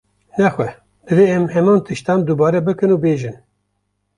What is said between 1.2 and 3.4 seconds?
em heman tiştan dubare bikin û bêjin